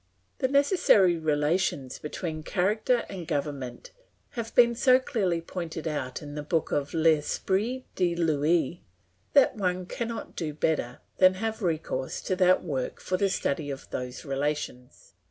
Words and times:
The 0.39 0.47
necessary 0.47 1.15
relations 1.15 1.99
between 1.99 2.41
character 2.41 3.05
and 3.07 3.27
government 3.27 3.91
have 4.31 4.55
been 4.55 4.73
so 4.73 4.97
clearly 4.97 5.41
pointed 5.41 5.87
out 5.87 6.23
in 6.23 6.33
the 6.33 6.41
book 6.41 6.71
of 6.71 6.95
L'Esprit 6.95 7.83
des 7.95 8.15
Lois, 8.15 8.77
that 9.33 9.57
one 9.57 9.85
cannot 9.85 10.35
do 10.35 10.55
better 10.55 11.01
than 11.17 11.35
have 11.35 11.61
recourse 11.61 12.19
to 12.21 12.35
that 12.37 12.63
work 12.63 12.99
for 12.99 13.15
the 13.15 13.29
study 13.29 13.69
of 13.69 13.87
those 13.91 14.25
relations. 14.25 15.13